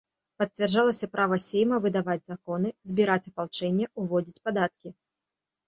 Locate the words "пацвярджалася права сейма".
0.43-1.77